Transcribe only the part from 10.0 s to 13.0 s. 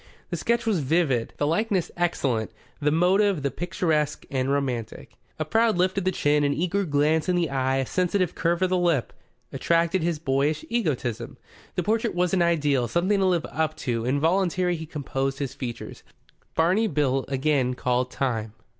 his boyish egotism. The portrait was an ideal,